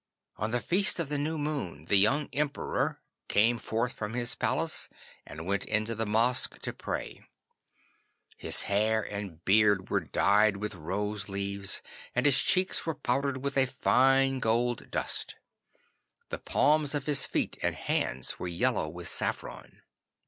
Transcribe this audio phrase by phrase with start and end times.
[0.37, 4.89] On the feast of the New Moon the young Emperor came forth from his palace
[5.27, 7.23] and went into the mosque to pray.
[8.35, 11.83] His hair and beard were dyed with rose leaves,
[12.15, 15.35] and his cheeks were powdered with a fine gold dust.
[16.29, 19.83] The palms of his feet and hands were yellow with saffron.